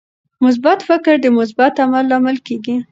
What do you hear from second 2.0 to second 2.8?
لامل کیږي.